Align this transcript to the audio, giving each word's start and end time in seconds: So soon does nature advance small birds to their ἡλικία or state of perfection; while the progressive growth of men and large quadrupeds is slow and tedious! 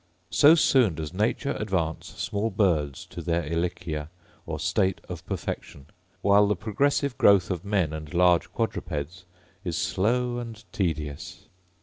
So 0.31 0.55
soon 0.55 0.95
does 0.95 1.13
nature 1.13 1.55
advance 1.59 2.07
small 2.17 2.49
birds 2.49 3.05
to 3.05 3.21
their 3.21 3.43
ἡλικία 3.43 4.07
or 4.47 4.59
state 4.59 4.99
of 5.07 5.23
perfection; 5.27 5.85
while 6.23 6.47
the 6.47 6.55
progressive 6.55 7.15
growth 7.19 7.51
of 7.51 7.63
men 7.63 7.93
and 7.93 8.11
large 8.11 8.51
quadrupeds 8.51 9.25
is 9.63 9.77
slow 9.77 10.39
and 10.39 10.63
tedious! 10.71 11.45